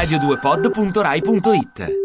[0.00, 1.98] radio2pod.rai.it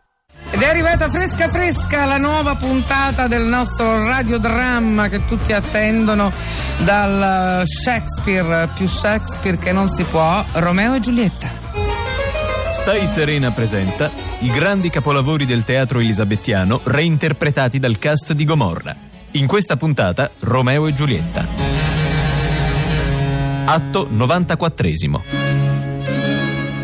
[0.51, 6.29] Ed è arrivata fresca fresca la nuova puntata del nostro radiodramma che tutti attendono
[6.83, 11.47] dal Shakespeare, più Shakespeare che non si può, Romeo e Giulietta.
[12.71, 18.93] Stai Serena presenta i grandi capolavori del teatro elisabettiano reinterpretati dal cast di Gomorra.
[19.31, 21.45] In questa puntata Romeo e Giulietta.
[23.65, 25.21] Atto 94esimo.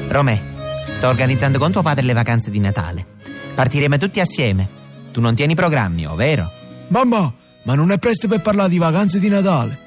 [0.07, 0.50] Romè,
[0.91, 3.05] sto organizzando con tuo padre le vacanze di Natale.
[3.55, 4.67] Partiremo tutti assieme.
[5.11, 6.49] Tu non tieni programmi, ovvero?
[6.87, 9.77] Mamma, ma non è presto per parlare di vacanze di Natale?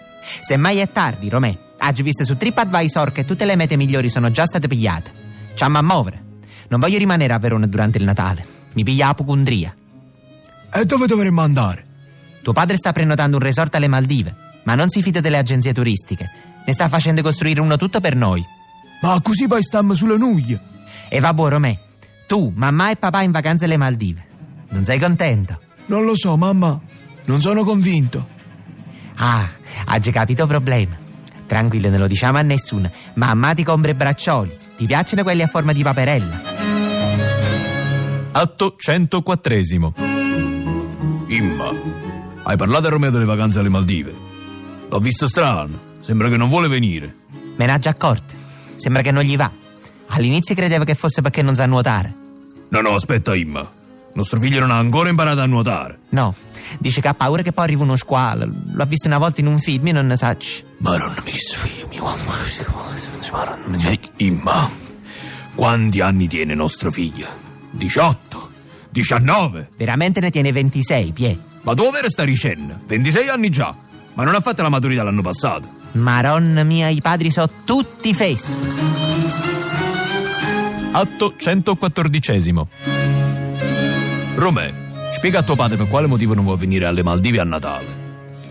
[0.40, 1.56] Semmai è tardi, Romè.
[1.80, 5.12] Oggi viste su TripAdvisor che tutte le mete migliori sono già state pigliate.
[5.54, 6.22] Ciamma a muovere.
[6.68, 8.46] Non voglio rimanere a Verona durante il Natale.
[8.74, 9.74] Mi piglia la Pucundria.
[10.72, 11.86] E dove dovremmo andare?
[12.42, 16.30] Tuo padre sta prenotando un resort alle Maldive, ma non si fida delle agenzie turistiche.
[16.66, 18.44] Ne sta facendo costruire uno tutto per noi.
[19.02, 20.60] Ma così poi stiamo sulle nuglie.
[21.08, 21.78] E va buono, Romè.
[22.26, 24.26] Tu, mamma e papà in vacanze alle Maldive.
[24.70, 25.58] Non sei contento?
[25.86, 26.80] Non lo so, mamma.
[27.24, 28.26] Non sono convinto.
[29.16, 29.48] Ah,
[29.86, 30.96] ha già capito il problema.
[31.46, 32.90] Tranquillo, non lo diciamo a nessuno.
[33.14, 34.56] Mamma ti compra i braccioli.
[34.76, 36.40] Ti piacciono quelli a forma di paperella?
[38.32, 39.92] Atto 104esimo.
[41.28, 41.70] Imma,
[42.42, 44.14] hai parlato a Romeo delle vacanze alle Maldive?
[44.88, 47.14] L'ho visto strano, sembra che non vuole venire.
[47.56, 48.34] Me ne ha già accorte.
[48.74, 49.50] Sembra che non gli va.
[50.16, 52.14] All'inizio credeva che fosse perché non sa nuotare.
[52.68, 53.68] No, no, aspetta, Imma.
[54.14, 55.98] Nostro figlio non ha ancora imparato a nuotare.
[56.10, 56.34] No,
[56.78, 58.48] dice che ha paura che poi arrivi uno squalo.
[58.72, 60.36] L'ho visto una volta in un film, io non ne so.
[60.78, 63.98] Madonna mia, figlio mio, quando...
[64.18, 64.70] Imma,
[65.56, 67.26] quanti anni tiene nostro figlio?
[67.72, 68.50] 18?
[68.90, 69.70] 19?
[69.76, 71.38] Veramente ne tiene 26, Pie.
[71.62, 72.82] Ma dove era sta ricenne?
[72.86, 73.74] 26 anni già.
[74.14, 75.68] Ma non ha fatto la maturità l'anno passato.
[75.92, 79.53] Maronna mia, i padri sono tutti fessi.
[80.96, 82.66] Atto 114esimo.
[84.36, 84.72] Romè,
[85.12, 88.02] spiega a tuo padre per quale motivo non vuoi venire alle Maldive a Natale.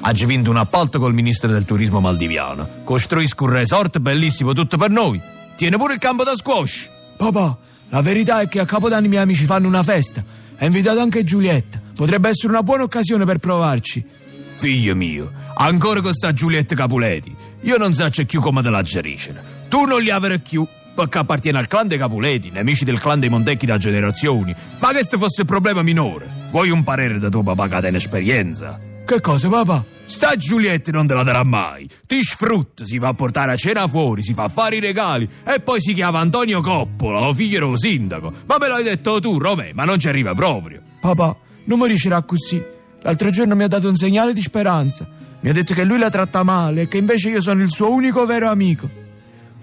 [0.02, 2.68] Oggi vinto un appalto col ministro del turismo maldiviano.
[2.84, 5.22] Costruisco un resort bellissimo tutto per noi.
[5.56, 6.90] Tiene pure il campo da squash.
[7.16, 10.22] Papà, la verità è che a Capodanno i miei amici fanno una festa.
[10.58, 11.82] Ha invitato anche Giulietta.
[11.96, 14.06] Potrebbe essere una buona occasione per provarci.
[14.52, 17.34] Figlio mio, ancora con sta Giulietta Capuleti.
[17.62, 19.34] Io non so c'è più come te la gerisce.
[19.70, 23.30] Tu non li avere più, perché appartiene al clan dei Capuleti, nemici del clan dei
[23.30, 24.56] Montecchi da generazioni.
[24.80, 26.28] Ma questo fosse il problema minore.
[26.52, 28.80] Vuoi un parere da tuo papà che ha un'esperienza?
[29.06, 29.84] Che cosa, papà?
[30.06, 31.90] Sta Giulietta non te la darà mai.
[32.06, 35.82] Ti sfrutta, si fa portare a cena fuori, si fa fare i regali e poi
[35.82, 38.32] si chiama Antonio Coppola, o figlio dello sindaco.
[38.46, 40.82] Ma me l'hai detto tu, Romè, ma non ci arriva proprio.
[41.02, 42.64] Papà, non mi riuscirà così.
[43.02, 45.06] L'altro giorno mi ha dato un segnale di speranza.
[45.42, 47.92] Mi ha detto che lui la tratta male e che invece io sono il suo
[47.92, 48.90] unico vero amico.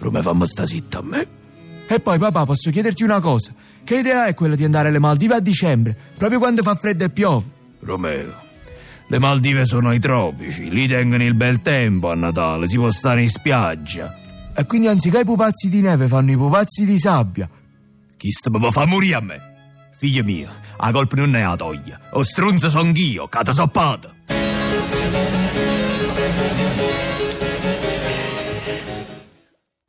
[0.00, 1.26] Fammi sta zitta a me.
[1.86, 3.52] E poi, papà, posso chiederti una cosa?
[3.84, 7.10] Che idea è quella di andare alle Maldive a dicembre, proprio quando fa freddo e
[7.10, 7.46] piove?
[7.80, 8.32] Romeo,
[9.08, 13.22] le Maldive sono ai tropici, lì tengono il bel tempo a Natale, si può stare
[13.22, 14.16] in spiaggia.
[14.54, 17.48] E quindi anziché i pupazzi di neve fanno i pupazzi di sabbia.
[18.16, 19.40] Chi sta mi fa morire a me?
[19.96, 21.98] Figlio mio, a colpa non è la toglia.
[22.12, 24.14] O strunzo son io, cata soppata.